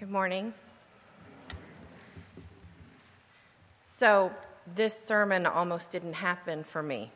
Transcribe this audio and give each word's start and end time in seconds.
Good 0.00 0.10
morning. 0.12 0.54
So, 3.96 4.30
this 4.76 4.94
sermon 4.94 5.44
almost 5.44 5.90
didn't 5.90 6.12
happen 6.12 6.62
for 6.62 6.84
me. 6.84 7.10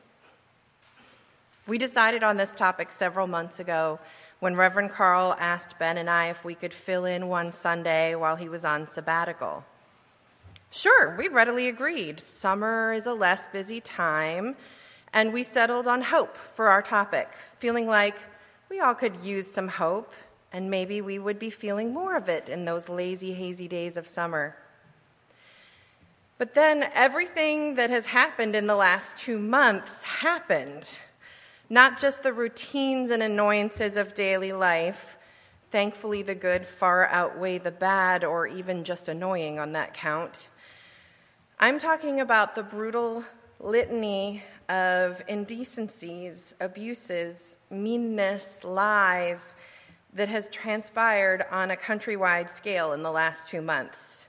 We 1.68 1.78
decided 1.78 2.24
on 2.24 2.38
this 2.38 2.50
topic 2.50 2.90
several 2.90 3.28
months 3.28 3.60
ago 3.60 4.00
when 4.40 4.56
Reverend 4.56 4.90
Carl 4.90 5.36
asked 5.38 5.78
Ben 5.78 5.96
and 5.96 6.10
I 6.10 6.26
if 6.30 6.44
we 6.44 6.56
could 6.56 6.74
fill 6.74 7.04
in 7.04 7.28
one 7.28 7.52
Sunday 7.52 8.16
while 8.16 8.34
he 8.34 8.48
was 8.48 8.64
on 8.64 8.88
sabbatical. 8.88 9.64
Sure, 10.72 11.14
we 11.16 11.28
readily 11.28 11.68
agreed. 11.68 12.18
Summer 12.18 12.92
is 12.92 13.06
a 13.06 13.14
less 13.14 13.46
busy 13.46 13.80
time, 13.80 14.56
and 15.12 15.32
we 15.32 15.44
settled 15.44 15.86
on 15.86 16.02
hope 16.02 16.36
for 16.36 16.66
our 16.66 16.82
topic, 16.82 17.28
feeling 17.60 17.86
like 17.86 18.16
we 18.68 18.80
all 18.80 18.96
could 18.96 19.20
use 19.20 19.48
some 19.48 19.68
hope 19.68 20.12
and 20.52 20.70
maybe 20.70 21.00
we 21.00 21.18
would 21.18 21.38
be 21.38 21.50
feeling 21.50 21.92
more 21.92 22.16
of 22.16 22.28
it 22.28 22.48
in 22.48 22.64
those 22.64 22.88
lazy, 22.88 23.32
hazy 23.32 23.68
days 23.68 23.96
of 23.96 24.06
summer. 24.06 24.56
But 26.38 26.54
then 26.54 26.88
everything 26.92 27.76
that 27.76 27.90
has 27.90 28.06
happened 28.06 28.56
in 28.56 28.66
the 28.66 28.74
last 28.74 29.16
two 29.16 29.38
months 29.38 30.02
happened. 30.02 30.98
Not 31.70 31.98
just 31.98 32.22
the 32.22 32.32
routines 32.32 33.10
and 33.10 33.22
annoyances 33.22 33.96
of 33.96 34.14
daily 34.14 34.52
life. 34.52 35.16
Thankfully, 35.70 36.22
the 36.22 36.34
good 36.34 36.66
far 36.66 37.06
outweigh 37.06 37.58
the 37.58 37.70
bad, 37.70 38.24
or 38.24 38.46
even 38.46 38.84
just 38.84 39.08
annoying 39.08 39.58
on 39.58 39.72
that 39.72 39.94
count. 39.94 40.48
I'm 41.58 41.78
talking 41.78 42.20
about 42.20 42.54
the 42.56 42.62
brutal 42.62 43.24
litany 43.58 44.42
of 44.68 45.22
indecencies, 45.28 46.54
abuses, 46.60 47.56
meanness, 47.70 48.64
lies, 48.64 49.54
that 50.12 50.28
has 50.28 50.48
transpired 50.48 51.44
on 51.50 51.70
a 51.70 51.76
countrywide 51.76 52.50
scale 52.50 52.92
in 52.92 53.02
the 53.02 53.10
last 53.10 53.46
two 53.46 53.62
months, 53.62 54.28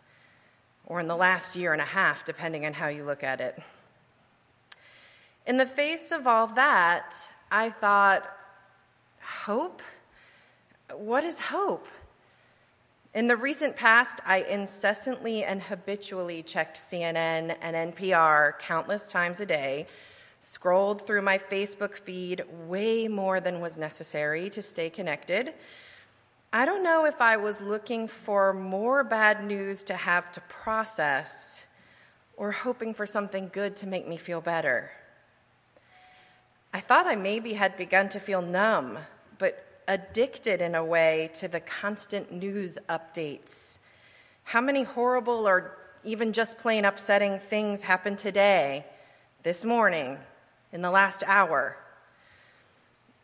or 0.86 1.00
in 1.00 1.08
the 1.08 1.16
last 1.16 1.56
year 1.56 1.74
and 1.74 1.82
a 1.82 1.86
half, 1.86 2.24
depending 2.24 2.66
on 2.66 2.74
how 2.74 2.88
you 2.88 3.04
look 3.04 3.24
at 3.24 3.42
it. 3.42 3.62
In 5.46 5.58
the 5.58 5.66
face 5.66 6.12
of 6.12 6.26
all 6.26 6.48
that, 6.48 7.16
I 7.52 7.70
thought, 7.70 8.26
hope? 9.22 9.82
What 10.96 11.24
is 11.24 11.40
hope? 11.40 11.88
In 13.14 13.28
the 13.28 13.36
recent 13.36 13.76
past, 13.76 14.20
I 14.26 14.38
incessantly 14.38 15.44
and 15.44 15.62
habitually 15.62 16.42
checked 16.42 16.78
CNN 16.78 17.56
and 17.62 17.94
NPR 17.94 18.58
countless 18.58 19.08
times 19.08 19.40
a 19.40 19.46
day, 19.46 19.86
scrolled 20.44 21.00
through 21.08 21.22
my 21.22 21.38
Facebook 21.38 21.94
feed 21.94 22.44
way 22.68 23.08
more 23.08 23.40
than 23.40 23.62
was 23.62 23.78
necessary 23.78 24.50
to 24.50 24.62
stay 24.62 24.90
connected. 24.90 25.54
I 26.52 26.66
don't 26.66 26.84
know 26.84 27.06
if 27.06 27.22
I 27.22 27.38
was 27.38 27.62
looking 27.62 28.10
for 28.10 28.52
more 28.52 29.06
bad 29.06 29.46
news 29.46 29.84
to 29.86 29.96
have 29.96 30.34
to 30.34 30.42
process 30.42 31.66
or 32.36 32.52
hoping 32.52 32.94
for 32.94 33.06
something 33.06 33.52
good 33.54 33.78
to 33.78 33.88
make 33.88 34.06
me 34.06 34.18
feel 34.18 34.42
better. 34.42 34.92
I 36.74 36.82
thought 36.82 37.08
I 37.08 37.16
maybe 37.16 37.54
had 37.54 37.78
begun 37.78 38.10
to 38.10 38.20
feel 38.20 38.42
numb, 38.42 39.00
but 39.38 39.66
addicted 39.88 40.62
in 40.62 40.76
a 40.76 40.84
way 40.84 41.32
to 41.36 41.48
the 41.48 41.62
constant 41.62 42.34
news 42.34 42.78
updates. 42.90 43.78
How 44.44 44.60
many 44.60 44.84
horrible 44.84 45.48
or 45.48 45.78
even 46.04 46.34
just 46.34 46.58
plain 46.58 46.84
upsetting 46.84 47.40
things 47.40 47.84
happened 47.84 48.20
today, 48.20 48.86
this 49.44 49.64
morning, 49.64 50.18
in 50.74 50.82
the 50.82 50.92
last 50.92 51.24
hour. 51.28 51.78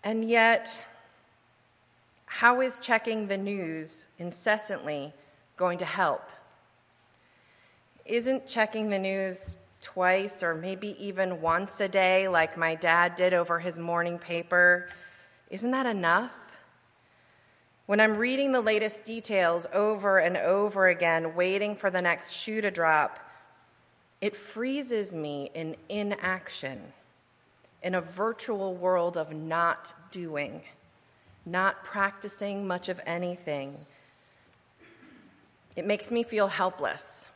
And 0.03 0.23
yet, 0.23 0.86
how 2.25 2.61
is 2.61 2.80
checking 2.80 3.28
the 3.28 3.38
news 3.38 4.05
incessantly 4.19 5.14
going 5.58 5.80
to 5.80 5.86
help? 5.86 6.30
Isn't 8.05 8.47
checking 8.47 8.89
the 8.89 9.00
news 9.00 9.53
twice 9.81 10.44
or 10.44 10.53
maybe 10.53 10.95
even 11.03 11.42
once 11.42 11.81
a 11.81 11.88
day, 11.88 12.27
like 12.27 12.55
my 12.55 12.76
dad 12.76 13.15
did 13.15 13.33
over 13.33 13.59
his 13.59 13.80
morning 13.80 14.20
paper, 14.20 14.88
isn't 15.49 15.71
that 15.71 15.88
enough? 15.88 16.33
When 17.88 17.99
I'm 17.99 18.17
reading 18.17 18.52
the 18.52 18.61
latest 18.61 19.05
details 19.05 19.65
over 19.73 20.20
and 20.20 20.38
over 20.38 20.88
again, 20.88 21.33
waiting 21.33 21.76
for 21.76 21.89
the 21.89 22.02
next 22.02 22.32
shoe 22.32 22.61
to 22.61 22.70
drop, 22.70 23.20
it 24.21 24.38
freezes 24.38 25.15
me 25.15 25.49
in 25.55 25.76
inaction 25.88 26.93
in 27.82 27.95
a 27.95 28.02
virtual 28.02 28.76
world 28.76 29.17
of 29.17 29.34
not 29.34 29.94
doing, 30.12 30.62
not 31.45 31.84
practicing 31.84 32.67
much 32.67 32.90
of 32.90 33.00
anything. 33.06 33.78
It 35.76 35.86
makes 35.86 36.12
me 36.12 36.23
feel 36.23 36.48
helpless. 36.48 37.30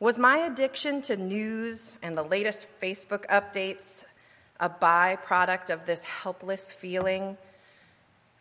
Was 0.00 0.18
my 0.18 0.38
addiction 0.38 1.02
to 1.02 1.16
news 1.16 1.96
and 2.02 2.16
the 2.16 2.22
latest 2.22 2.66
Facebook 2.80 3.26
updates 3.26 4.04
a 4.60 4.68
byproduct 4.68 5.70
of 5.70 5.86
this 5.86 6.02
helpless 6.04 6.72
feeling? 6.72 7.36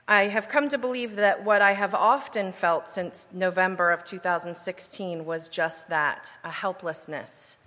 I 0.07 0.23
have 0.23 0.47
come 0.47 0.69
to 0.69 0.77
believe 0.77 1.17
that 1.17 1.43
what 1.43 1.61
I 1.61 1.73
have 1.73 1.93
often 1.93 2.51
felt 2.51 2.87
since 2.87 3.27
November 3.33 3.91
of 3.91 4.03
2016 4.03 5.25
was 5.25 5.49
just 5.49 5.89
that 5.89 6.33
a 6.43 6.49
helplessness 6.49 7.57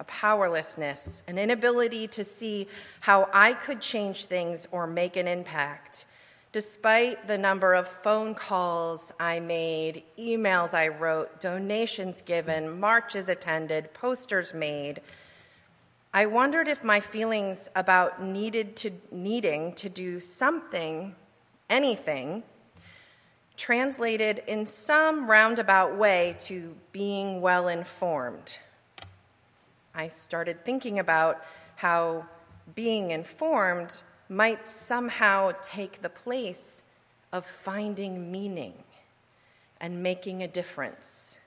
a 0.00 0.04
powerlessness, 0.04 1.22
an 1.28 1.38
inability 1.38 2.08
to 2.08 2.24
see 2.24 2.66
how 3.00 3.28
I 3.34 3.52
could 3.52 3.82
change 3.82 4.24
things 4.24 4.66
or 4.72 4.86
make 4.86 5.16
an 5.16 5.28
impact, 5.28 6.06
despite 6.52 7.28
the 7.28 7.36
number 7.36 7.74
of 7.74 7.86
phone 7.86 8.34
calls 8.34 9.12
I 9.20 9.40
made, 9.40 10.02
emails 10.18 10.72
I 10.72 10.88
wrote, 10.88 11.38
donations 11.38 12.22
given, 12.22 12.80
marches 12.80 13.28
attended, 13.28 13.92
posters 13.92 14.54
made. 14.54 15.02
I 16.14 16.24
wondered 16.24 16.66
if 16.66 16.82
my 16.82 17.00
feelings 17.00 17.68
about 17.76 18.22
needed 18.22 18.76
to 18.76 18.92
needing 19.12 19.74
to 19.74 19.90
do 19.90 20.18
something, 20.18 21.14
anything, 21.68 22.42
translated 23.58 24.42
in 24.46 24.64
some 24.64 25.30
roundabout 25.30 25.94
way 25.94 26.34
to 26.40 26.74
being 26.90 27.42
well 27.42 27.68
informed. 27.68 28.58
I 29.94 30.08
started 30.08 30.64
thinking 30.64 30.98
about 30.98 31.44
how 31.76 32.26
being 32.74 33.10
informed 33.10 34.02
might 34.28 34.68
somehow 34.68 35.52
take 35.62 36.02
the 36.02 36.08
place 36.08 36.82
of 37.32 37.44
finding 37.44 38.30
meaning 38.30 38.74
and 39.80 40.02
making 40.02 40.42
a 40.42 40.48
difference. 40.48 41.38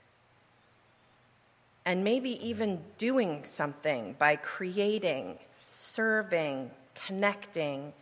And 1.86 2.02
maybe 2.02 2.30
even 2.46 2.80
doing 2.98 3.44
something 3.44 4.16
by 4.18 4.36
creating, 4.36 5.38
serving, 5.66 6.70
connecting, 7.06 7.92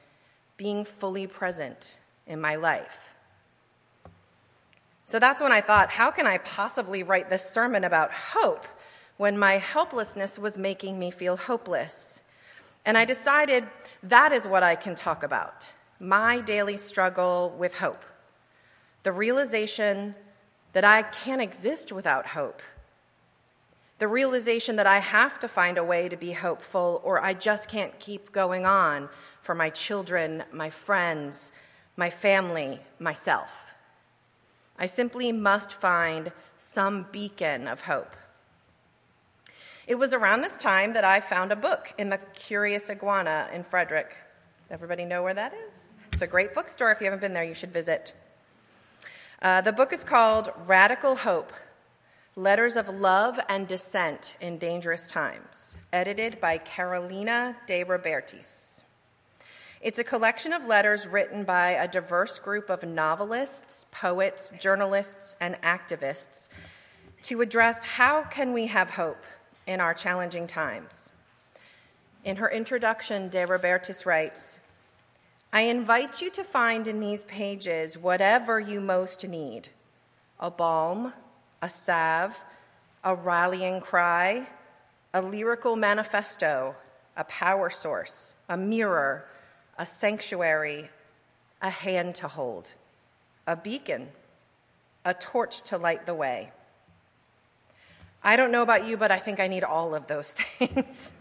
being 0.57 0.85
fully 0.85 1.27
present 1.27 1.97
in 2.27 2.41
my 2.41 2.57
life. 2.57 3.15
So 5.07 5.19
that's 5.19 5.43
when 5.43 5.53
I 5.53 5.61
thought, 5.61 5.91
how 5.91 6.11
can 6.11 6.27
I 6.27 6.39
possibly 6.39 7.03
write 7.03 7.29
this 7.29 7.45
sermon 7.45 7.85
about 7.85 8.13
hope 8.13 8.67
when 9.23 9.39
my 9.39 9.57
helplessness 9.57 10.37
was 10.37 10.59
making 10.59 10.99
me 10.99 11.09
feel 11.09 11.37
hopeless. 11.37 12.23
And 12.85 12.99
I 12.99 13.05
decided 13.05 13.63
that 14.03 14.33
is 14.33 14.49
what 14.49 14.65
I 14.65 14.75
can 14.75 14.97
talk 14.97 15.23
about 15.23 15.65
my 16.01 16.41
daily 16.41 16.77
struggle 16.77 17.55
with 17.57 17.75
hope. 17.75 18.05
The 19.05 19.13
realization 19.13 20.17
that 20.73 20.85
I 20.85 21.03
can't 21.03 21.41
exist 21.41 21.93
without 21.93 22.27
hope. 22.27 22.63
The 24.01 24.09
realization 24.09 24.75
that 24.75 24.89
I 24.89 24.99
have 24.99 25.39
to 25.39 25.47
find 25.47 25.79
a 25.79 25.85
way 25.85 26.09
to 26.09 26.17
be 26.17 26.33
hopeful 26.33 27.01
or 27.05 27.23
I 27.23 27.33
just 27.33 27.69
can't 27.69 27.97
keep 28.01 28.33
going 28.33 28.67
on 28.67 29.09
for 29.41 29.55
my 29.55 29.71
children, 29.71 30.43
my 30.51 30.69
friends, 30.69 31.53
my 31.97 32.11
family, 32.11 32.81
myself. 32.99 33.53
I 34.77 34.87
simply 34.87 35.31
must 35.31 35.73
find 35.73 36.33
some 36.59 37.07
beacon 37.13 37.69
of 37.69 37.83
hope. 37.83 38.17
It 39.93 39.99
was 39.99 40.15
around 40.15 40.41
this 40.41 40.57
time 40.57 40.95
that 40.95 41.05
I 41.05 41.21
found 41.21 41.53
a 41.53 41.55
book 41.55 41.93
in 41.99 42.09
the 42.09 42.17
Curious 42.33 42.89
Iguana 42.89 43.51
in 43.53 43.63
Frederick. 43.63 44.17
Everybody 44.71 45.05
know 45.05 45.23
where 45.23 45.35
that 45.35 45.53
is? 45.53 45.81
It's 46.15 46.23
a 46.23 46.27
great 46.27 46.55
bookstore. 46.55 46.91
If 46.93 47.01
you 47.01 47.05
haven't 47.05 47.21
been 47.21 47.35
there, 47.35 47.45
you 47.45 47.53
should 47.53 47.75
visit. 47.75 48.15
Uh, 49.43 49.61
the 49.61 49.71
book 49.71 49.93
is 49.93 50.03
called 50.03 50.51
Radical 50.65 51.17
Hope 51.17 51.53
Letters 52.37 52.75
of 52.77 52.89
Love 52.89 53.39
and 53.51 53.69
Dissent 53.69 54.35
in 54.41 54.57
Dangerous 54.57 55.07
Times, 55.07 55.77
edited 55.93 56.41
by 56.41 56.57
Carolina 56.57 57.59
de 57.67 57.85
Robertis. 57.85 58.81
It's 59.83 59.99
a 59.99 60.05
collection 60.05 60.55
of 60.55 60.65
letters 60.65 61.07
written 61.07 61.45
by 61.45 61.73
a 61.73 61.87
diverse 61.87 62.39
group 62.39 62.71
of 62.71 62.83
novelists, 62.83 63.85
poets, 63.91 64.53
journalists, 64.59 65.37
and 65.39 65.61
activists 65.61 66.49
to 67.25 67.43
address 67.43 67.85
how 67.85 68.25
can 68.25 68.55
we 68.55 68.69
have 68.69 68.89
hope 68.89 69.23
in 69.67 69.81
our 69.81 69.95
challenging 69.95 70.47
times. 70.47 71.11
In 72.25 72.37
her 72.37 72.51
introduction, 72.51 73.29
De 73.29 73.47
Robertis 73.47 74.07
writes 74.07 74.61
I 75.53 75.63
invite 75.63 76.23
you 76.23 76.31
to 76.31 76.45
find 76.45 76.89
in 76.89 77.01
these 77.01 77.25
pages 77.25 77.99
whatever 77.99 78.59
you 78.59 78.81
most 78.81 79.27
need 79.27 79.69
a 80.41 80.51
balm, 80.51 81.13
a 81.61 81.69
salve, 81.69 82.41
a 83.05 83.15
rallying 83.15 83.81
cry, 83.81 84.49
a 85.15 85.23
lyrical 85.23 85.77
manifesto, 85.77 86.75
a 87.17 87.25
power 87.25 87.71
source, 87.71 88.35
a 88.49 88.57
mirror, 88.57 89.27
a 89.79 89.87
sanctuary, 89.87 90.91
a 91.61 91.71
hand 91.71 92.15
to 92.17 92.29
hold, 92.29 92.75
a 93.47 93.55
beacon, 93.55 94.09
a 95.05 95.15
torch 95.15 95.63
to 95.63 95.77
light 95.77 96.07
the 96.07 96.15
way. 96.15 96.51
I 98.25 98.37
don't 98.37 98.53
know 98.53 98.63
about 98.63 98.87
you, 98.87 98.97
but 98.97 99.11
I 99.11 99.19
think 99.19 99.41
I 99.41 99.49
need 99.49 99.65
all 99.65 99.95
of 99.95 100.07
those 100.07 100.33
things. 100.59 101.13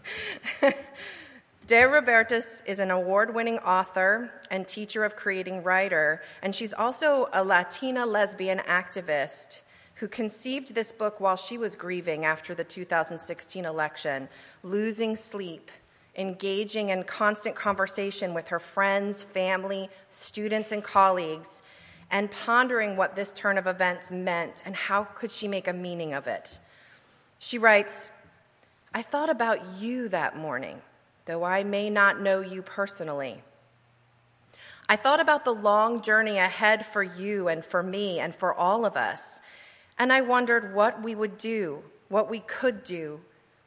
De 1.66 1.82
Robertis 1.82 2.62
is 2.66 2.78
an 2.78 2.90
award 2.90 3.34
winning 3.34 3.58
author 3.58 4.30
and 4.50 4.66
teacher 4.66 5.04
of 5.04 5.16
creating 5.16 5.62
writer, 5.62 6.22
and 6.42 6.54
she's 6.54 6.72
also 6.72 7.28
a 7.32 7.42
Latina 7.42 8.04
lesbian 8.04 8.58
activist 8.58 9.62
who 9.94 10.08
conceived 10.08 10.74
this 10.74 10.90
book 10.92 11.20
while 11.20 11.36
she 11.36 11.56
was 11.56 11.76
grieving 11.76 12.24
after 12.24 12.54
the 12.54 12.64
2016 12.64 13.64
election, 13.64 14.28
losing 14.62 15.16
sleep, 15.16 15.70
engaging 16.16 16.88
in 16.88 17.04
constant 17.04 17.54
conversation 17.54 18.34
with 18.34 18.48
her 18.48 18.58
friends, 18.58 19.22
family, 19.22 19.88
students, 20.10 20.72
and 20.72 20.82
colleagues, 20.82 21.62
and 22.10 22.30
pondering 22.30 22.96
what 22.96 23.14
this 23.14 23.32
turn 23.32 23.56
of 23.56 23.66
events 23.66 24.10
meant 24.10 24.62
and 24.66 24.74
how 24.74 25.04
could 25.04 25.32
she 25.32 25.48
make 25.48 25.68
a 25.68 25.72
meaning 25.72 26.12
of 26.12 26.26
it. 26.26 26.58
She 27.44 27.58
writes, 27.58 28.08
I 28.94 29.02
thought 29.02 29.28
about 29.28 29.80
you 29.80 30.08
that 30.10 30.36
morning 30.36 30.80
though 31.26 31.42
I 31.42 31.64
may 31.64 31.90
not 31.90 32.20
know 32.20 32.40
you 32.40 32.62
personally. 32.62 33.42
I 34.88 34.94
thought 34.94 35.18
about 35.18 35.44
the 35.44 35.52
long 35.52 36.00
journey 36.02 36.38
ahead 36.38 36.86
for 36.86 37.02
you 37.02 37.48
and 37.48 37.64
for 37.64 37.82
me 37.82 38.20
and 38.20 38.32
for 38.32 38.54
all 38.54 38.84
of 38.84 38.96
us, 38.96 39.40
and 39.98 40.12
I 40.12 40.20
wondered 40.20 40.72
what 40.72 41.02
we 41.02 41.16
would 41.16 41.36
do, 41.36 41.82
what 42.08 42.30
we 42.30 42.40
could 42.40 42.84
do, 42.84 43.20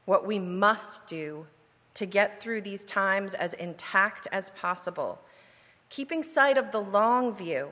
what 0.06 0.25
we 0.25 0.39
must 0.39 1.06
do 1.06 1.48
to 1.95 2.06
get 2.06 2.42
through 2.42 2.62
these 2.62 2.86
times 2.86 3.33
as 3.33 3.54
intact 3.54 4.25
as 4.31 4.51
possible, 4.51 5.19
keeping 5.89 6.24
sight 6.24 6.57
of 6.57 6.72
the 6.72 6.81
long 6.81 7.36
view, 7.36 7.69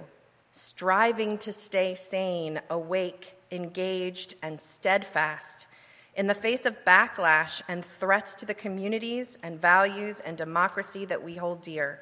striving 0.52 1.38
to 1.38 1.54
stay 1.54 1.96
sane, 1.96 2.60
awake, 2.70 3.36
engaged, 3.52 4.36
and 4.42 4.60
steadfast 4.60 5.68
in 6.16 6.28
the 6.28 6.36
face 6.36 6.66
of 6.66 6.86
backlash 6.86 7.62
and 7.68 7.84
threats 7.84 8.36
to 8.36 8.46
the 8.46 8.54
communities 8.54 9.38
and 9.42 9.60
values 9.60 10.20
and 10.20 10.38
democracy 10.38 11.06
that 11.06 11.24
we 11.24 11.36
hold 11.36 11.62
dear. 11.62 12.00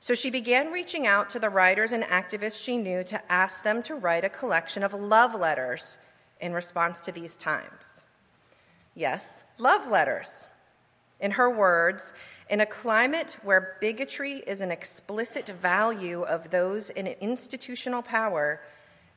So 0.00 0.14
she 0.14 0.30
began 0.30 0.72
reaching 0.72 1.06
out 1.06 1.30
to 1.30 1.38
the 1.38 1.50
writers 1.50 1.92
and 1.92 2.02
activists 2.02 2.62
she 2.62 2.76
knew 2.76 3.04
to 3.04 3.32
ask 3.32 3.62
them 3.62 3.82
to 3.84 3.94
write 3.94 4.24
a 4.24 4.28
collection 4.28 4.82
of 4.82 4.92
love 4.92 5.34
letters 5.34 5.96
in 6.40 6.52
response 6.52 6.98
to 7.00 7.12
these 7.12 7.36
times. 7.36 8.04
Yes, 8.94 9.44
love 9.58 9.88
letters. 9.88 10.48
In 11.20 11.32
her 11.32 11.48
words, 11.48 12.12
in 12.50 12.60
a 12.60 12.66
climate 12.66 13.38
where 13.44 13.76
bigotry 13.80 14.42
is 14.44 14.60
an 14.60 14.72
explicit 14.72 15.46
value 15.46 16.22
of 16.22 16.50
those 16.50 16.90
in 16.90 17.06
institutional 17.06 18.02
power, 18.02 18.60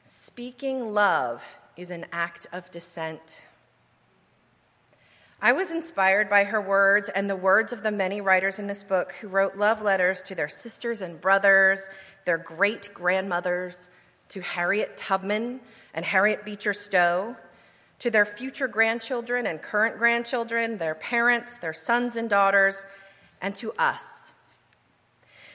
speaking 0.04 0.94
love 0.94 1.58
is 1.78 1.90
an 1.90 2.06
act 2.12 2.48
of 2.52 2.72
dissent. 2.72 3.44
I 5.42 5.52
was 5.52 5.72
inspired 5.72 6.30
by 6.30 6.46
her 6.46 6.62
words 6.62 7.10
and 7.10 7.30
the 7.30 7.36
words 7.36 7.74
of 7.74 7.84
the 7.84 7.92
many 7.92 8.22
writers 8.22 8.58
in 8.58 8.68
this 8.68 8.84
book 8.84 9.14
who 9.20 9.28
wrote 9.28 9.58
love 9.58 9.82
letters 9.82 10.22
to 10.24 10.36
their 10.36 10.48
sisters 10.48 11.02
and 11.02 11.20
brothers, 11.20 11.88
their 12.26 12.38
great 12.38 12.90
grandmothers, 12.94 13.90
to 14.30 14.42
Harriet 14.42 14.98
Tubman 14.98 15.60
and 15.94 16.06
Harriet 16.06 16.46
Beecher 16.46 16.74
Stowe, 16.74 17.36
to 18.00 18.10
their 18.10 18.26
future 18.26 18.68
grandchildren 18.68 19.46
and 19.46 19.62
current 19.62 19.98
grandchildren, 19.98 20.78
their 20.78 20.96
parents, 20.96 21.58
their 21.60 21.74
sons 21.74 22.16
and 22.16 22.30
daughters, 22.30 22.86
and 23.42 23.54
to 23.56 23.72
us. 23.74 24.34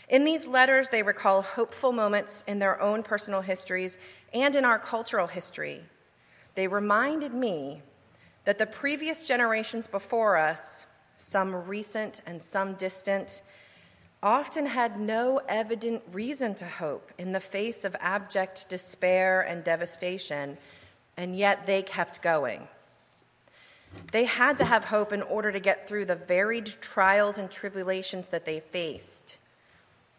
In 0.08 0.25
these 0.25 0.46
letters, 0.46 0.90
they 0.90 1.02
recall 1.02 1.43
hopeful 1.43 1.93
moments 1.93 2.44
in 2.46 2.58
their 2.58 2.81
own 2.81 3.02
personal 3.02 3.40
histories 3.40 3.96
and 4.32 4.55
in 4.55 4.64
our 4.64 4.78
cultural 4.78 5.26
history 5.26 5.82
they 6.55 6.67
reminded 6.67 7.35
me 7.35 7.82
that 8.44 8.58
the 8.58 8.67
previous 8.67 9.26
generations 9.26 9.87
before 9.87 10.37
us, 10.37 10.87
some 11.17 11.55
recent 11.55 12.23
and 12.26 12.43
some 12.43 12.75
distant, 12.75 13.43
often 14.23 14.67
had 14.67 15.00
no 15.00 15.41
evident 15.49 16.02
reason 16.12 16.55
to 16.55 16.67
hope 16.67 17.11
in 17.19 17.32
the 17.32 17.41
face 17.41 17.85
of 17.85 17.97
abject 18.00 18.69
despair 18.69 19.41
and 19.41 19.64
devastation, 19.64 20.58
and 21.17 21.37
yet 21.37 21.67
they 21.67 21.82
kept 21.82 22.23
going. 22.23 22.67
They 24.12 24.25
had 24.25 24.58
to 24.58 24.64
have 24.64 24.85
hope 24.85 25.12
in 25.12 25.23
order 25.23 25.50
to 25.50 25.61
get 25.61 25.88
through 25.88 26.05
the 26.05 26.17
varied 26.17 26.67
trials 26.81 27.38
and 27.38 27.50
tribulations 27.50 28.29
that 28.29 28.44
they 28.44 28.61
faced 28.61 29.38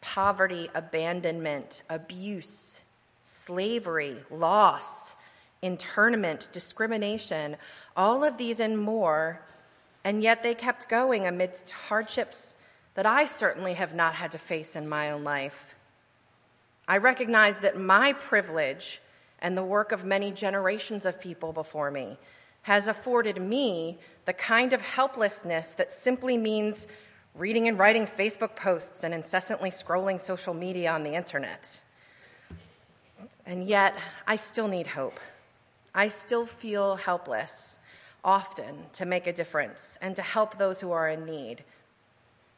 poverty, 0.02 0.68
abandonment, 0.74 1.84
abuse, 1.88 2.82
slavery, 3.24 4.18
loss, 4.32 5.16
internment, 5.62 6.48
discrimination, 6.52 7.58
all 7.96 8.24
of 8.24 8.38
these 8.38 8.60
and 8.60 8.78
more, 8.78 9.42
and 10.04 10.24
yet 10.24 10.44
they 10.44 10.56
kept 10.56 10.90
going 10.90 11.28
amidst 11.28 11.72
hardships 11.72 12.56
that 12.96 13.06
I 13.06 13.26
certainly 13.26 13.74
have 13.74 13.94
not 13.94 14.16
had 14.16 14.32
to 14.34 14.38
face 14.38 14.76
in 14.76 14.90
my 14.90 15.12
own 15.12 15.24
life. 15.24 15.76
I 16.88 16.98
recognize 16.98 17.60
that 17.60 17.80
my 17.80 18.14
privilege 18.14 19.02
and 19.40 19.58
the 19.58 19.64
work 19.64 19.92
of 19.92 20.04
many 20.04 20.32
generations 20.32 21.06
of 21.06 21.22
people 21.22 21.54
before 21.54 21.92
me 21.92 22.18
has 22.64 22.88
afforded 22.88 23.42
me 23.42 23.98
the 24.26 24.34
kind 24.34 24.74
of 24.74 24.82
helplessness 24.82 25.74
that 25.74 25.94
simply 25.94 26.38
means 26.38 26.88
reading 27.34 27.68
and 27.68 27.80
writing 27.80 28.06
Facebook 28.06 28.56
posts 28.56 29.04
and 29.04 29.14
incessantly 29.14 29.70
scrolling 29.70 30.20
social 30.20 30.54
media 30.54 30.92
on 30.92 31.04
the 31.04 31.14
internet. 31.14 31.82
And 33.46 33.68
yet, 33.68 33.96
I 34.28 34.36
still 34.36 34.68
need 34.68 34.88
hope. 34.88 35.20
I 35.94 36.08
still 36.10 36.46
feel 36.46 36.96
helpless 36.96 37.78
often 38.24 38.86
to 38.94 39.06
make 39.06 39.28
a 39.28 39.34
difference 39.34 39.98
and 40.02 40.16
to 40.16 40.22
help 40.22 40.58
those 40.58 40.80
who 40.80 40.92
are 40.92 41.10
in 41.10 41.26
need. 41.26 41.64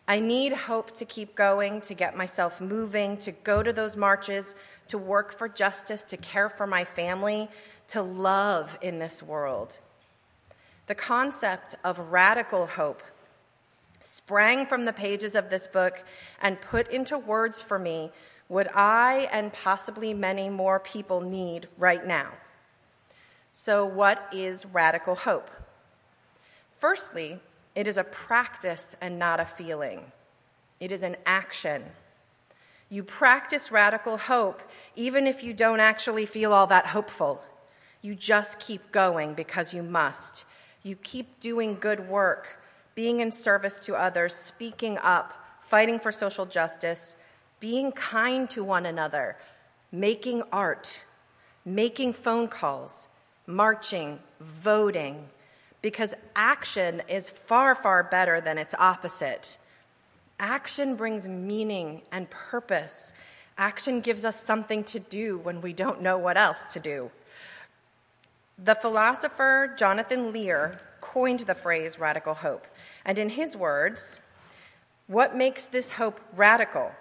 I 0.07 0.19
need 0.19 0.53
hope 0.53 0.91
to 0.95 1.06
keep 1.06 1.33
going, 1.33 1.81
to 1.81 1.94
get 1.94 2.18
myself 2.18 2.59
moving, 2.59 3.18
to 3.19 3.31
go 3.31 3.63
to 3.63 3.71
those 3.71 3.95
marches, 3.95 4.53
to 4.88 4.97
work 4.97 5.38
for 5.38 5.47
justice, 5.47 6.03
to 6.06 6.18
care 6.18 6.50
for 6.50 6.68
my 6.68 6.83
family, 6.83 7.47
to 7.88 8.01
love 8.01 8.77
in 8.81 9.00
this 9.00 9.24
world. 9.24 9.79
The 10.88 10.96
concept 10.96 11.75
of 11.84 11.98
radical 12.12 12.67
hope 12.67 13.01
sprang 14.01 14.65
from 14.65 14.84
the 14.84 14.91
pages 14.91 15.34
of 15.34 15.50
this 15.50 15.67
book 15.67 16.03
and 16.41 16.60
put 16.60 16.89
into 16.89 17.17
words 17.17 17.62
for 17.62 17.79
me 17.79 18.12
what 18.50 18.67
I 18.75 19.29
and 19.31 19.53
possibly 19.53 20.13
many 20.13 20.50
more 20.50 20.79
people 20.79 21.22
need 21.22 21.69
right 21.77 22.05
now. 22.05 22.27
So, 23.55 23.86
what 23.86 24.29
is 24.33 24.65
radical 24.65 25.13
hope? 25.13 25.48
Firstly, 26.79 27.39
it 27.75 27.86
is 27.86 27.98
a 27.98 28.03
practice 28.03 28.95
and 29.00 29.19
not 29.19 29.39
a 29.39 29.45
feeling, 29.45 30.12
it 30.79 30.91
is 30.91 31.03
an 31.03 31.17
action. 31.24 31.83
You 32.89 33.03
practice 33.03 33.72
radical 33.72 34.17
hope 34.17 34.63
even 34.95 35.27
if 35.27 35.43
you 35.43 35.53
don't 35.53 35.79
actually 35.79 36.25
feel 36.25 36.51
all 36.51 36.65
that 36.65 36.88
hopeful. 36.88 37.43
You 38.01 38.15
just 38.15 38.60
keep 38.60 38.91
going 38.91 39.36
because 39.36 39.72
you 39.72 39.83
must. 39.83 40.45
You 40.81 40.95
keep 40.95 41.39
doing 41.39 41.77
good 41.79 42.10
work, 42.10 42.60
being 42.95 43.19
in 43.19 43.31
service 43.31 43.79
to 43.81 43.93
others, 43.93 44.33
speaking 44.33 44.98
up, 44.98 45.36
fighting 45.62 46.00
for 46.00 46.12
social 46.12 46.48
justice, 46.48 47.15
being 47.60 47.91
kind 47.91 48.50
to 48.50 48.63
one 48.63 48.88
another, 48.88 49.38
making 49.91 50.41
art, 50.51 51.01
making 51.63 52.13
phone 52.13 52.48
calls, 52.48 53.07
marching, 53.45 54.19
voting, 54.39 55.27
because 55.81 56.13
action 56.35 57.01
is 57.07 57.29
far, 57.29 57.75
far 57.75 58.03
better 58.03 58.39
than 58.39 58.57
its 58.57 58.73
opposite. 58.75 59.57
Action 60.39 60.95
brings 60.95 61.27
meaning 61.27 62.01
and 62.12 62.29
purpose. 62.29 63.12
Action 63.57 64.01
gives 64.01 64.25
us 64.25 64.43
something 64.43 64.83
to 64.85 65.00
do 65.00 65.38
when 65.38 65.62
we 65.62 65.73
don't 65.73 66.01
know 66.01 66.17
what 66.17 66.38
else 66.38 66.73
to 66.73 66.79
do. 66.79 67.12
The 68.57 68.75
philosopher 68.75 69.73
Jonathan 69.77 70.31
Lear 70.31 70.79
coined 71.01 71.41
the 71.41 71.55
phrase 71.55 72.00
radical 72.00 72.33
hope, 72.33 72.65
and 73.03 73.19
in 73.19 73.29
his 73.29 73.57
words, 73.57 74.17
what 75.07 75.35
makes 75.35 75.65
this 75.65 75.91
hope 75.91 76.19
radical 76.35 76.91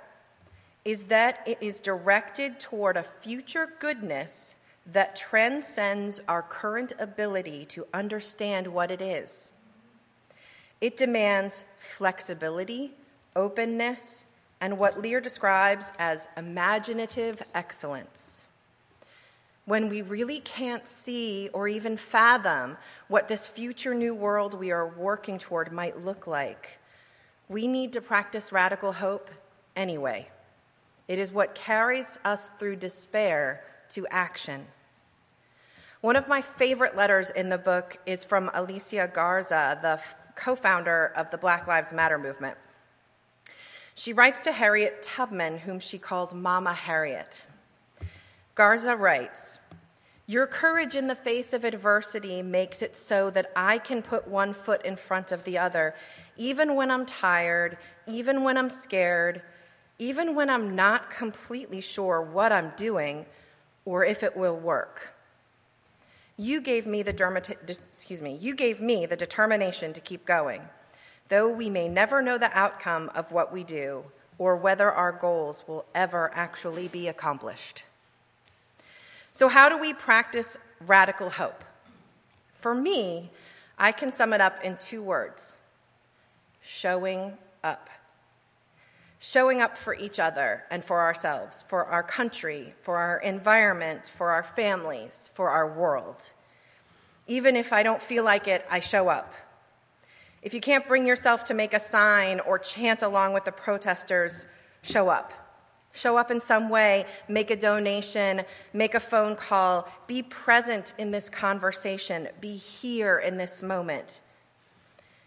is 0.84 1.04
that 1.04 1.40
it 1.46 1.58
is 1.60 1.78
directed 1.78 2.58
toward 2.58 2.96
a 2.96 3.02
future 3.02 3.68
goodness 3.78 4.54
that 4.84 5.14
transcends 5.14 6.20
our 6.26 6.42
current 6.42 6.92
ability 6.98 7.64
to 7.66 7.86
understand 7.94 8.66
what 8.66 8.90
it 8.90 9.00
is. 9.00 9.50
It 10.80 10.96
demands 10.96 11.64
flexibility, 11.78 12.92
openness, 13.36 14.24
and 14.60 14.78
what 14.78 15.00
Lear 15.00 15.20
describes 15.20 15.92
as 15.98 16.28
imaginative 16.36 17.42
excellence. 17.54 18.44
when 19.64 19.88
we 19.88 20.02
really 20.02 20.40
can't 20.40 20.88
see 20.88 21.48
or 21.52 21.68
even 21.68 21.96
fathom 21.96 22.76
what 23.08 23.28
this 23.28 23.46
future 23.46 23.94
new 23.94 24.14
world 24.14 24.54
we 24.54 24.72
are 24.72 24.88
working 24.88 25.38
toward 25.38 25.72
might 25.72 26.04
look 26.04 26.26
like, 26.26 26.78
we 27.48 27.68
need 27.68 27.92
to 27.92 28.00
practice 28.00 28.50
radical 28.50 28.92
hope 28.92 29.30
anyway. 29.76 30.28
It 31.06 31.18
is 31.18 31.32
what 31.32 31.54
carries 31.54 32.18
us 32.24 32.50
through 32.58 32.76
despair 32.76 33.64
to 33.94 34.06
action. 34.08 34.66
One 36.00 36.16
of 36.16 36.26
my 36.26 36.42
favorite 36.42 36.96
letters 36.96 37.30
in 37.30 37.48
the 37.48 37.58
book 37.58 37.98
is 38.06 38.24
from 38.24 38.50
Alicia 38.54 39.10
Garza, 39.14 39.78
the 39.80 40.00
co 40.34 40.56
founder 40.56 41.12
of 41.14 41.30
the 41.30 41.38
Black 41.38 41.66
Lives 41.66 41.92
Matter 41.92 42.18
movement. 42.18 42.56
She 43.94 44.12
writes 44.12 44.40
to 44.40 44.52
Harriet 44.52 45.02
Tubman, 45.02 45.58
whom 45.58 45.78
she 45.78 45.98
calls 45.98 46.32
Mama 46.32 46.72
Harriet. 46.72 47.44
Garza 48.54 48.96
writes, 48.96 49.58
Your 50.26 50.46
courage 50.46 50.94
in 50.94 51.06
the 51.06 51.14
face 51.14 51.52
of 51.52 51.62
adversity 51.62 52.42
makes 52.42 52.82
it 52.82 52.96
so 52.96 53.30
that 53.30 53.52
I 53.54 53.78
can 53.78 54.02
put 54.02 54.26
one 54.26 54.54
foot 54.54 54.84
in 54.84 54.96
front 54.96 55.30
of 55.30 55.44
the 55.44 55.58
other, 55.58 55.94
even 56.36 56.74
when 56.74 56.90
I'm 56.90 57.06
tired, 57.06 57.76
even 58.08 58.42
when 58.42 58.56
I'm 58.56 58.70
scared, 58.70 59.42
even 59.98 60.34
when 60.34 60.50
I'm 60.50 60.74
not 60.74 61.10
completely 61.10 61.80
sure 61.80 62.20
what 62.22 62.50
I'm 62.50 62.72
doing 62.76 63.26
or 63.84 64.04
if 64.04 64.22
it 64.22 64.36
will 64.36 64.56
work. 64.56 65.14
You 66.36 66.60
gave 66.60 66.86
me 66.86 67.02
the 67.02 67.56
excuse 67.92 68.20
me, 68.20 68.36
you 68.40 68.54
gave 68.54 68.80
me 68.80 69.06
the 69.06 69.16
determination 69.16 69.92
to 69.92 70.00
keep 70.00 70.24
going. 70.24 70.62
Though 71.28 71.50
we 71.50 71.70
may 71.70 71.88
never 71.88 72.20
know 72.20 72.38
the 72.38 72.56
outcome 72.56 73.10
of 73.14 73.32
what 73.32 73.52
we 73.52 73.64
do 73.64 74.04
or 74.38 74.56
whether 74.56 74.90
our 74.90 75.12
goals 75.12 75.64
will 75.66 75.84
ever 75.94 76.30
actually 76.34 76.88
be 76.88 77.08
accomplished. 77.08 77.84
So, 79.32 79.48
how 79.48 79.68
do 79.68 79.78
we 79.78 79.94
practice 79.94 80.58
radical 80.80 81.30
hope? 81.30 81.64
For 82.54 82.74
me, 82.74 83.30
I 83.78 83.92
can 83.92 84.12
sum 84.12 84.32
it 84.32 84.40
up 84.40 84.62
in 84.62 84.76
two 84.76 85.02
words 85.02 85.58
showing 86.62 87.32
up. 87.64 87.88
Showing 89.24 89.62
up 89.62 89.78
for 89.78 89.94
each 89.94 90.18
other 90.18 90.64
and 90.68 90.84
for 90.84 91.00
ourselves, 91.00 91.62
for 91.68 91.84
our 91.84 92.02
country, 92.02 92.74
for 92.82 92.96
our 92.96 93.18
environment, 93.18 94.10
for 94.12 94.32
our 94.32 94.42
families, 94.42 95.30
for 95.34 95.48
our 95.48 95.72
world. 95.72 96.32
Even 97.28 97.54
if 97.54 97.72
I 97.72 97.84
don't 97.84 98.02
feel 98.02 98.24
like 98.24 98.48
it, 98.48 98.66
I 98.68 98.80
show 98.80 99.08
up. 99.08 99.32
If 100.42 100.54
you 100.54 100.60
can't 100.60 100.88
bring 100.88 101.06
yourself 101.06 101.44
to 101.44 101.54
make 101.54 101.72
a 101.72 101.78
sign 101.78 102.40
or 102.40 102.58
chant 102.58 103.02
along 103.02 103.32
with 103.32 103.44
the 103.44 103.52
protesters, 103.52 104.44
show 104.82 105.08
up. 105.08 105.32
Show 105.92 106.16
up 106.16 106.32
in 106.32 106.40
some 106.40 106.68
way, 106.68 107.06
make 107.28 107.52
a 107.52 107.56
donation, 107.56 108.42
make 108.72 108.96
a 108.96 109.00
phone 109.00 109.36
call, 109.36 109.86
be 110.08 110.24
present 110.24 110.94
in 110.98 111.12
this 111.12 111.30
conversation, 111.30 112.28
be 112.40 112.56
here 112.56 113.18
in 113.20 113.36
this 113.36 113.62
moment. 113.62 114.20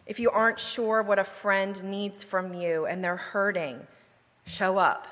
If 0.05 0.19
you 0.19 0.29
aren't 0.29 0.59
sure 0.59 1.01
what 1.01 1.17
a 1.17 1.23
friend 1.23 1.83
needs 1.83 2.23
from 2.23 2.53
you 2.53 2.85
and 2.85 3.03
they're 3.03 3.15
hurting, 3.15 3.87
show 4.45 4.77
up. 4.77 5.07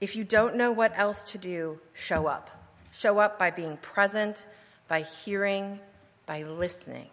If 0.00 0.14
you 0.14 0.24
don't 0.24 0.56
know 0.56 0.70
what 0.72 0.96
else 0.96 1.22
to 1.24 1.38
do, 1.38 1.80
show 1.92 2.26
up. 2.26 2.50
Show 2.92 3.18
up 3.18 3.38
by 3.38 3.50
being 3.50 3.76
present, 3.78 4.46
by 4.88 5.02
hearing, 5.02 5.80
by 6.26 6.42
listening. 6.44 7.08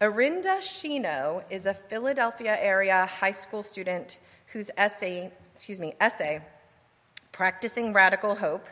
Arinda 0.00 0.58
Shino 0.60 1.42
is 1.50 1.66
a 1.66 1.74
Philadelphia 1.74 2.56
area 2.60 3.06
high 3.06 3.32
school 3.32 3.62
student 3.62 4.18
whose 4.52 4.70
essay, 4.76 5.32
excuse 5.54 5.80
me, 5.80 5.94
essay, 6.00 6.40
Practicing 7.32 7.92
Radical 7.92 8.36
Hope, 8.36 8.66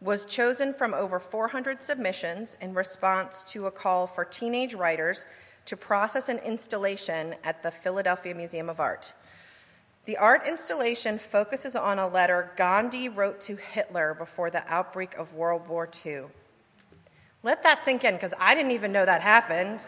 was 0.00 0.26
chosen 0.26 0.74
from 0.74 0.92
over 0.92 1.18
400 1.18 1.82
submissions 1.82 2.56
in 2.60 2.74
response 2.74 3.44
to 3.44 3.66
a 3.66 3.70
call 3.70 4.06
for 4.06 4.24
teenage 4.24 4.74
writers 4.74 5.26
to 5.64 5.76
process 5.76 6.28
an 6.28 6.38
installation 6.38 7.34
at 7.42 7.62
the 7.62 7.70
Philadelphia 7.70 8.34
Museum 8.34 8.68
of 8.68 8.78
Art. 8.78 9.14
The 10.04 10.16
art 10.16 10.46
installation 10.46 11.18
focuses 11.18 11.74
on 11.74 11.98
a 11.98 12.06
letter 12.06 12.52
Gandhi 12.56 13.08
wrote 13.08 13.40
to 13.42 13.56
Hitler 13.56 14.14
before 14.14 14.50
the 14.50 14.62
outbreak 14.72 15.16
of 15.16 15.34
World 15.34 15.66
War 15.66 15.88
II. 16.04 16.26
Let 17.42 17.64
that 17.64 17.82
sink 17.82 18.04
in 18.04 18.14
because 18.14 18.34
I 18.38 18.54
didn't 18.54 18.70
even 18.70 18.92
know 18.92 19.04
that 19.04 19.22
happened. 19.22 19.84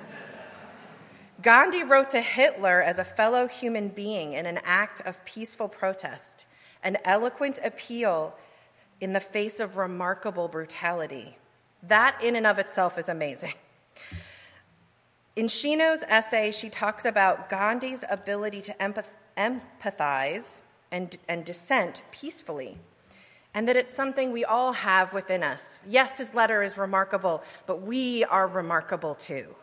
Gandhi 1.40 1.84
wrote 1.84 2.10
to 2.10 2.20
Hitler 2.20 2.82
as 2.82 2.98
a 2.98 3.04
fellow 3.04 3.46
human 3.46 3.88
being 3.88 4.32
in 4.32 4.46
an 4.46 4.58
act 4.64 5.00
of 5.02 5.24
peaceful 5.24 5.68
protest, 5.68 6.46
an 6.82 6.98
eloquent 7.04 7.60
appeal 7.62 8.34
in 9.00 9.12
the 9.12 9.20
face 9.20 9.60
of 9.60 9.76
remarkable 9.76 10.48
brutality. 10.48 11.38
That, 11.82 12.22
in 12.22 12.34
and 12.36 12.46
of 12.46 12.58
itself, 12.58 12.98
is 12.98 13.08
amazing. 13.08 13.54
In 15.36 15.46
Shino's 15.46 16.02
essay, 16.08 16.50
she 16.50 16.68
talks 16.68 17.04
about 17.04 17.48
Gandhi's 17.48 18.04
ability 18.10 18.60
to 18.62 18.74
empath- 18.74 19.04
empathize 19.36 20.56
and, 20.90 21.16
and 21.28 21.44
dissent 21.44 22.02
peacefully, 22.10 22.78
and 23.54 23.68
that 23.68 23.76
it's 23.76 23.94
something 23.94 24.32
we 24.32 24.44
all 24.44 24.72
have 24.72 25.12
within 25.12 25.42
us. 25.42 25.80
Yes, 25.88 26.18
his 26.18 26.34
letter 26.34 26.62
is 26.62 26.76
remarkable, 26.76 27.42
but 27.66 27.82
we 27.82 28.24
are 28.24 28.48
remarkable 28.48 29.14
too. 29.14 29.54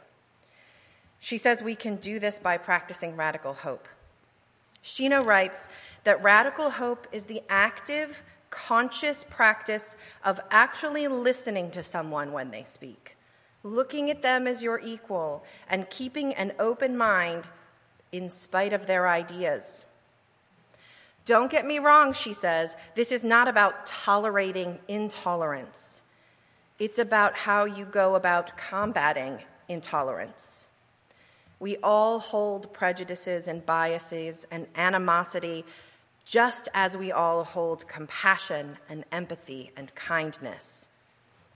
She 1.20 1.38
says 1.38 1.62
we 1.62 1.76
can 1.76 1.98
do 1.98 2.20
this 2.20 2.40
by 2.40 2.58
practicing 2.58 3.16
radical 3.16 3.54
hope. 3.54 3.88
Shino 4.84 5.26
writes 5.26 5.68
that 6.04 6.22
radical 6.22 6.70
hope 6.70 7.08
is 7.12 7.26
the 7.26 7.42
active, 7.50 8.24
conscious 8.56 9.26
practice 9.26 9.98
of 10.24 10.40
actually 10.50 11.08
listening 11.08 11.70
to 11.72 11.84
someone 11.84 12.32
when 12.32 12.52
they 12.52 12.64
speak, 12.64 13.18
looking 13.64 14.10
at 14.10 14.22
them 14.22 14.48
as 14.48 14.64
your 14.64 14.80
equal, 14.80 15.44
and 15.70 15.90
keeping 15.90 16.34
an 16.36 16.54
open 16.58 16.96
mind 16.98 17.44
in 18.12 18.30
spite 18.30 18.72
of 18.72 18.88
their 18.88 19.10
ideas. 19.10 19.84
Don't 21.26 21.52
get 21.52 21.66
me 21.66 21.80
wrong, 21.80 22.14
she 22.14 22.34
says, 22.34 22.78
this 22.96 23.12
is 23.12 23.24
not 23.24 23.48
about 23.48 23.86
tolerating 23.86 24.80
intolerance. 24.88 26.04
It's 26.80 27.00
about 27.00 27.36
how 27.36 27.66
you 27.66 27.84
go 27.84 28.16
about 28.16 28.58
combating 28.58 29.40
intolerance. 29.68 30.70
We 31.60 31.78
all 31.78 32.20
hold 32.20 32.74
prejudices 32.74 33.48
and 33.48 33.66
biases 33.66 34.46
and 34.52 34.68
animosity 34.76 35.66
just 36.26 36.68
as 36.74 36.98
we 36.98 37.12
all 37.12 37.44
hold 37.44 37.88
compassion 37.88 38.78
and 38.90 39.06
empathy 39.12 39.72
and 39.78 39.94
kindness. 39.96 40.90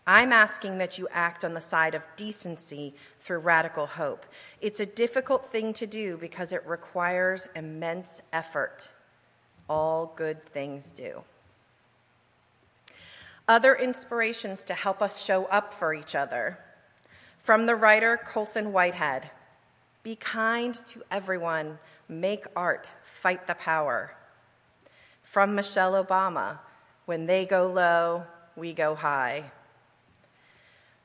I'm 0.05 0.31
asking 0.31 0.77
that 0.77 0.97
you 0.97 1.07
act 1.11 1.43
on 1.43 1.53
the 1.53 1.61
side 1.61 1.93
of 1.93 2.03
decency 2.15 2.95
through 3.19 3.39
radical 3.39 3.85
hope. 3.85 4.25
It's 4.61 4.79
a 4.79 4.85
difficult 4.85 5.51
thing 5.51 5.73
to 5.73 5.85
do 5.85 6.17
because 6.17 6.51
it 6.51 6.65
requires 6.65 7.47
immense 7.55 8.21
effort. 8.31 8.89
All 9.67 10.13
good 10.15 10.45
things 10.45 10.91
do. 10.91 11.23
Other 13.47 13.75
inspirations 13.75 14.63
to 14.63 14.73
help 14.73 15.01
us 15.01 15.23
show 15.23 15.45
up 15.45 15.73
for 15.73 15.93
each 15.93 16.15
other. 16.15 16.59
From 17.41 17.65
the 17.65 17.75
writer 17.75 18.17
Colson 18.17 18.71
Whitehead 18.71 19.31
be 20.03 20.15
kind 20.15 20.73
to 20.87 21.03
everyone. 21.11 21.77
Make 22.07 22.45
art. 22.55 22.91
Fight 23.03 23.47
the 23.47 23.55
power. 23.55 24.15
From 25.29 25.53
Michelle 25.53 26.03
Obama 26.03 26.57
When 27.05 27.27
they 27.27 27.45
go 27.45 27.67
low, 27.67 28.23
we 28.55 28.73
go 28.73 28.95
high. 28.95 29.51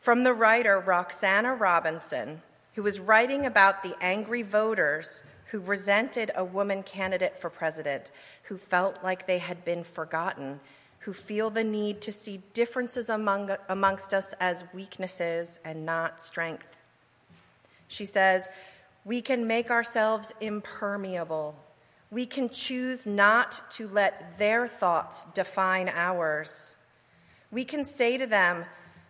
From 0.01 0.25
the 0.25 0.33
writer 0.33 0.81
Roxana 0.81 1.55
Robinson, 1.55 2.41
who 2.73 2.83
was 2.83 3.01
writing 3.01 3.45
about 3.45 3.83
the 3.83 3.95
angry 4.01 4.41
voters 4.41 5.21
who 5.51 5.61
resented 5.61 6.31
a 6.35 6.43
woman 6.43 6.83
candidate 6.83 7.39
for 7.39 7.51
president, 7.51 8.11
who 8.45 8.57
felt 8.57 9.05
like 9.05 9.27
they 9.27 9.39
had 9.39 9.63
been 9.63 9.85
forgotten, 9.85 10.59
who 11.01 11.13
feel 11.13 11.51
the 11.51 11.63
need 11.63 12.01
to 12.01 12.11
see 12.11 12.41
differences 12.55 13.11
among, 13.11 13.51
amongst 13.69 14.15
us 14.15 14.33
as 14.41 14.65
weaknesses 14.73 15.61
and 15.67 15.85
not 15.85 16.19
strength. 16.23 16.79
She 17.89 18.07
says, 18.07 18.49
we 19.05 19.21
can 19.21 19.47
make 19.47 19.71
ourselves 19.71 20.33
impermeable. 20.41 21.57
We 22.15 22.27
can 22.27 22.49
choose 22.49 23.07
not 23.07 23.61
to 23.73 23.89
let 23.89 24.39
their 24.39 24.69
thoughts 24.69 25.25
define 25.35 25.89
ours. 25.89 26.77
We 27.51 27.65
can 27.65 27.83
say 27.83 28.19
to 28.19 28.27
them, 28.29 28.67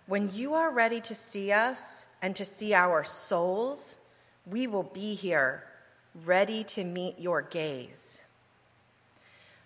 when 0.07 0.31
you 0.33 0.55
are 0.55 0.71
ready 0.71 1.03
to 1.03 1.15
see 1.15 1.53
us 1.53 2.07
and 2.23 2.35
to 2.35 2.47
see 2.47 2.73
our 2.73 3.05
souls, 3.05 3.99
we 4.47 4.67
will 4.67 4.85
be 4.85 5.13
here, 5.13 5.65
ready 6.25 6.65
to 6.65 6.83
meet 6.83 7.19
your 7.19 7.43
gaze. 7.43 8.23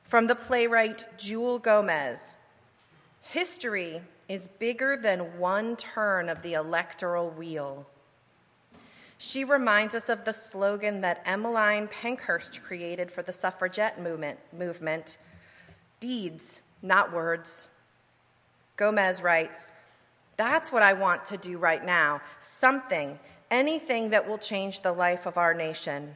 From 0.03 0.27
the 0.27 0.35
playwright 0.35 1.07
Jewelle 1.17 1.63
Gomez 1.63 2.35
History 3.21 4.03
is 4.29 4.49
bigger 4.49 4.97
than 4.97 5.39
one 5.39 5.77
turn 5.77 6.29
of 6.29 6.43
the 6.43 6.55
electoral 6.55 7.31
wheel. 7.31 7.87
She 9.19 9.43
reminds 9.43 9.97
us 9.97 10.09
of 10.09 10.25
the 10.25 10.33
slogan 10.33 11.01
that 11.01 11.23
Emmeline 11.27 11.89
Pankhurst 11.89 12.63
created 12.63 13.11
for 13.11 13.23
the 13.23 13.33
suffragette 13.33 14.01
movement, 14.01 14.39
movement 14.57 15.19
deeds, 15.99 16.63
not 16.83 17.13
words. 17.13 17.67
Gomez 18.77 19.21
writes, 19.21 19.73
That's 20.37 20.71
what 20.71 20.85
I 20.85 20.93
want 20.93 21.25
to 21.27 21.37
do 21.37 21.59
right 21.59 21.85
now. 21.85 22.21
Something, 22.39 23.19
anything 23.51 24.11
that 24.11 24.29
will 24.29 24.39
change 24.39 24.83
the 24.83 24.93
life 24.93 25.27
of 25.27 25.37
our 25.37 25.53
nation. 25.53 26.15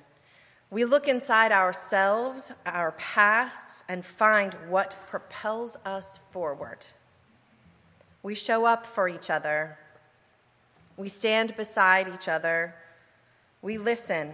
We 0.71 0.85
look 0.85 1.09
inside 1.09 1.51
ourselves, 1.51 2.53
our 2.65 2.93
pasts, 2.93 3.83
and 3.89 4.05
find 4.05 4.55
what 4.69 4.97
propels 5.09 5.77
us 5.85 6.21
forward. 6.31 6.87
We 8.23 8.37
show 8.37 8.65
up 8.65 8.87
for 8.87 9.09
each 9.09 9.29
other. 9.29 9.77
We 10.97 11.09
stand 11.09 11.57
beside 11.57 12.09
each 12.09 12.29
other. 12.29 12.77
We 13.63 13.79
listen. 13.79 14.33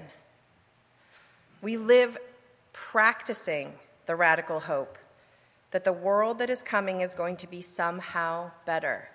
We 1.62 1.76
live 1.76 2.18
practicing 2.72 3.74
the 4.06 4.16
radical 4.16 4.60
hope 4.60 4.96
that 5.70 5.84
the 5.84 5.92
world 5.92 6.38
that 6.38 6.48
is 6.48 6.62
coming 6.62 7.02
is 7.02 7.12
going 7.12 7.36
to 7.36 7.46
be 7.46 7.60
somehow 7.60 8.50
better. 8.64 9.08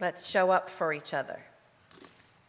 Let's 0.00 0.28
show 0.28 0.50
up 0.50 0.70
for 0.70 0.92
each 0.92 1.12
other. 1.12 1.40